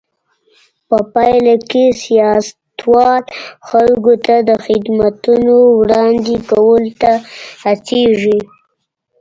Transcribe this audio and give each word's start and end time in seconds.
په 0.87 0.97
پایله 1.13 1.55
کې 1.69 1.83
سیاستوال 2.03 3.23
خلکو 3.69 4.13
ته 4.25 4.35
د 4.49 4.51
خدمتونو 4.65 5.55
وړاندې 5.79 6.35
کولو 6.49 6.91
ته 7.01 7.11
هڅېږي. 7.63 8.39